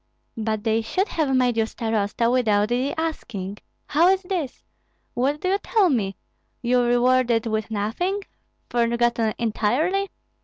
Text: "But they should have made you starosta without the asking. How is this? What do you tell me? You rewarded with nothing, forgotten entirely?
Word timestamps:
"But 0.35 0.63
they 0.63 0.81
should 0.81 1.09
have 1.09 1.35
made 1.35 1.57
you 1.57 1.67
starosta 1.67 2.31
without 2.31 2.69
the 2.69 2.93
asking. 2.99 3.59
How 3.85 4.07
is 4.07 4.23
this? 4.23 4.63
What 5.13 5.41
do 5.41 5.49
you 5.49 5.59
tell 5.59 5.91
me? 5.91 6.15
You 6.63 6.81
rewarded 6.81 7.45
with 7.45 7.69
nothing, 7.69 8.21
forgotten 8.67 9.35
entirely? 9.37 10.09